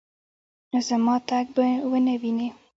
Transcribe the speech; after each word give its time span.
زما 0.87 1.15
تګ 1.27 1.45
به 1.55 1.65
ونه 1.89 2.15
وینې 2.21 2.49